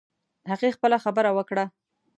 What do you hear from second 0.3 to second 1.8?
هغې خپله خبره وکړه